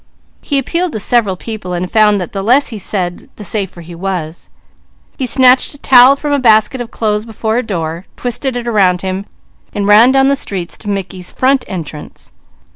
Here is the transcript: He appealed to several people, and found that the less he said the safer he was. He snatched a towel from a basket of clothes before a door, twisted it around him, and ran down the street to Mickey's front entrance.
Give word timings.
He 0.41 0.57
appealed 0.57 0.93
to 0.93 0.99
several 0.99 1.35
people, 1.35 1.73
and 1.73 1.85
found 1.91 2.19
that 2.19 2.31
the 2.31 2.41
less 2.41 2.69
he 2.69 2.79
said 2.79 3.29
the 3.35 3.43
safer 3.43 3.81
he 3.81 3.93
was. 3.93 4.49
He 5.19 5.27
snatched 5.27 5.75
a 5.75 5.77
towel 5.77 6.15
from 6.15 6.31
a 6.33 6.39
basket 6.39 6.81
of 6.81 6.89
clothes 6.89 7.23
before 7.23 7.57
a 7.57 7.63
door, 7.63 8.07
twisted 8.17 8.57
it 8.57 8.67
around 8.67 9.03
him, 9.03 9.27
and 9.73 9.85
ran 9.85 10.11
down 10.11 10.27
the 10.27 10.35
street 10.35 10.69
to 10.69 10.89
Mickey's 10.89 11.29
front 11.29 11.63
entrance. 11.67 12.31